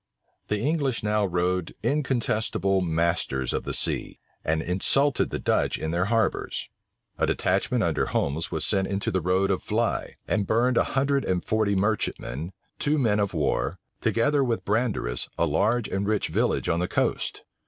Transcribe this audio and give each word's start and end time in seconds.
The 0.47 0.59
English 0.61 1.03
now 1.03 1.27
rode 1.27 1.75
incontestable 1.83 2.81
masters 2.81 3.53
of 3.53 3.65
the 3.65 3.73
sea, 3.75 4.17
and 4.43 4.59
insulted 4.59 5.29
the 5.29 5.37
Dutch 5.37 5.77
in 5.77 5.91
their 5.91 6.05
harbors. 6.05 6.69
A 7.19 7.27
detachment 7.27 7.83
under 7.83 8.07
Holmes 8.07 8.49
was 8.49 8.65
sent 8.65 8.87
into 8.87 9.11
the 9.11 9.21
road 9.21 9.51
of 9.51 9.63
Vlie, 9.63 10.13
and 10.27 10.47
burned 10.47 10.77
a 10.77 10.83
hundred 10.97 11.23
and 11.23 11.45
forty 11.45 11.75
merchantmen, 11.75 12.51
two 12.79 12.97
men 12.97 13.19
of 13.19 13.35
war, 13.35 13.77
together 14.01 14.43
with 14.43 14.65
Brandaris, 14.65 15.29
a 15.37 15.45
large 15.45 15.87
and 15.87 16.07
rich 16.07 16.29
village 16.29 16.67
on 16.67 16.79
the 16.79 16.87
coast. 16.87 17.43